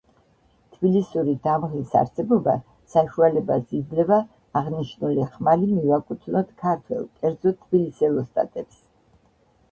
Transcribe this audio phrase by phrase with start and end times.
[0.75, 2.53] თბილისური დამღის არსებობა
[2.93, 4.17] საშუალებას იძლევა
[4.61, 8.81] აღნიშნული ხმალი მივაკუთვნოთ ქართველ, კერძოდ თბილისელ ოსტატებს.